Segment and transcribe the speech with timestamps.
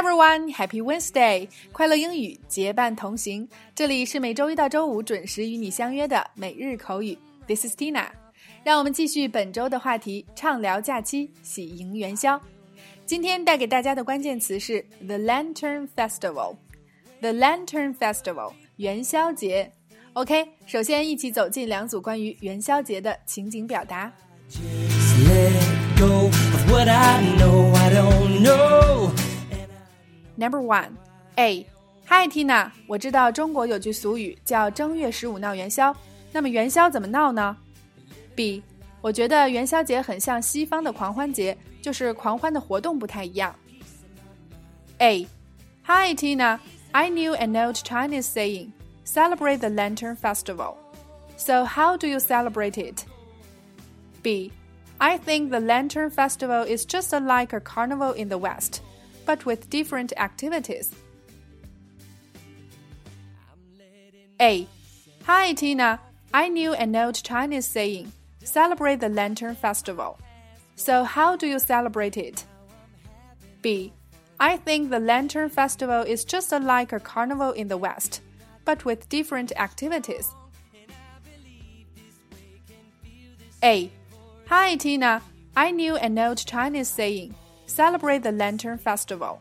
[0.00, 1.46] everyone, Happy Wednesday!
[1.72, 3.46] 快乐英语结伴同行。
[3.74, 7.18] 这里是每周一到周五准时与你相约的每日口语。
[7.46, 8.06] This is Tina。
[8.64, 12.40] 让我们继续本周的话题，畅聊假期，喜迎元宵。
[13.04, 16.56] 今天带给大家的关键词是 The Lantern Festival。
[17.20, 19.70] The Lantern Festival，元宵节。
[20.14, 24.10] OK，首先一起走进两组关于元宵节的情景表达。
[30.39, 30.91] Number one,
[31.37, 31.65] A.
[32.07, 35.95] Hi Tina，我知道中国有句俗语叫正月十五闹元宵，
[36.31, 37.55] 那么元宵怎么闹呢？
[38.35, 38.61] B.
[39.01, 43.55] 我觉得元宵节很像西方的狂欢节，就是狂欢的活动不太一样。
[44.99, 45.27] A.
[45.85, 46.59] Hi Tina,
[46.91, 48.71] I knew an old Chinese saying,
[49.05, 50.75] "Celebrate the Lantern Festival."
[51.37, 53.03] So how do you celebrate it?
[54.23, 54.51] B.
[54.97, 58.81] I think the Lantern Festival is just like a carnival in the West
[59.30, 60.92] but with different activities.
[64.40, 64.66] A.
[65.22, 66.00] Hi, Tina.
[66.34, 68.10] I knew an old Chinese saying,
[68.42, 70.18] celebrate the Lantern Festival.
[70.74, 72.44] So, how do you celebrate it?
[73.62, 73.92] B.
[74.40, 78.22] I think the Lantern Festival is just like a carnival in the West,
[78.64, 80.26] but with different activities.
[83.62, 83.92] A.
[84.48, 85.22] Hi, Tina.
[85.56, 87.36] I knew an old Chinese saying,
[87.69, 89.39] celebrate the Lantern Festival.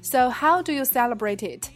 [0.00, 1.70] So, how do you celebrate it?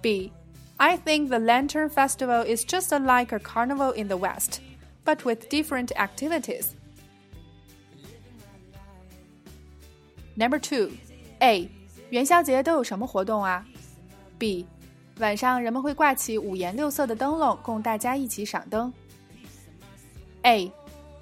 [0.00, 0.32] B.
[0.78, 4.60] I think the Lantern Festival is just like a carnival in the West,
[5.04, 6.74] but with different activities.
[10.34, 10.92] Number two,
[11.40, 11.70] A.
[12.10, 13.64] 元宵节都有什么活动啊？
[14.38, 14.66] B.
[15.18, 18.92] 晚上人们会挂起五颜六色的灯笼，供大家一起赏灯。
[20.42, 20.72] A.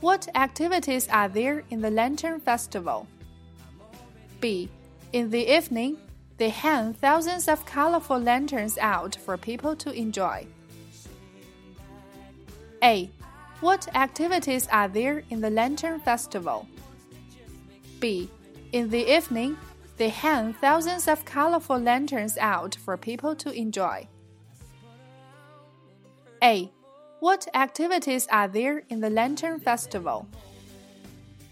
[0.01, 3.05] What activities are there in the Lantern Festival?
[4.46, 4.70] B.
[5.12, 5.98] In the evening,
[6.38, 10.46] they hang thousands of colorful lanterns out for people to enjoy.
[12.84, 13.10] A.
[13.60, 16.68] What activities are there in the Lantern Festival?
[18.00, 18.30] B.
[18.72, 19.58] In the evening,
[19.98, 24.08] they hang thousands of colorful lanterns out for people to enjoy.
[26.44, 26.72] A.
[27.20, 30.28] What activities are there in the Lantern Festival?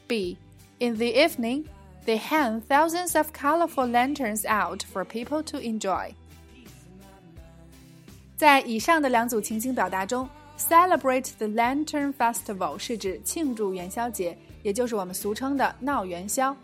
[0.08, 0.38] B.
[0.80, 1.68] In the evening,
[2.05, 6.13] they hang thousands of colorful lanterns out for people to enjoy.
[8.37, 16.57] 在以上的两组情景表达中，celebrate the Lantern Festival 是指庆祝元宵节，也就是我们俗称的闹元宵。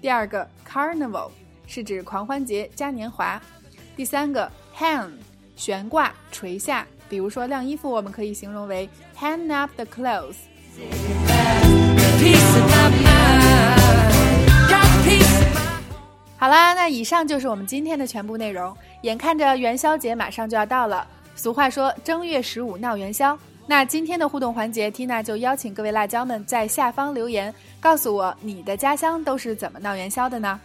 [0.00, 1.30] 第二个 Carnival
[1.66, 3.40] 是指狂欢节、嘉年华。
[3.96, 5.12] 第三个 hang
[5.56, 8.86] 悬挂、垂下，比如说晾衣服，我们可以形容为
[9.18, 10.36] hang up the clothes。
[16.81, 18.73] 那以上就是我们今天的全部内容。
[19.01, 23.37] 眼看着元宵节马上就要到了，俗话说正月十五闹元宵。
[23.67, 30.57] 那今天的互动环节缇娜就邀请各位辣椒们在下方留言，告诉我你的家乡都是怎么闹元宵的呢？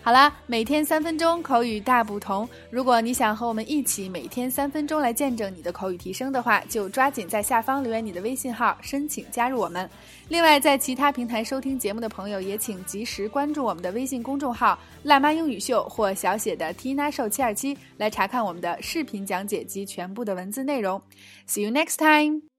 [0.00, 2.48] 好啦，每天三分钟口语大不同。
[2.70, 9.88] 如果你想和我们一起每天三分钟来见证你的口语提升的话，就抓紧在下方留言你的微信号，申请加入我们。
[10.28, 21.02] 另外，在其他平台收听节目的朋友，也请及时关注我们的微信公众号“辣妈英语秀”或小写的 Tina Show 七二七，来查看我们的视频讲解及全部的文字内容。
[21.46, 22.57] See you next time.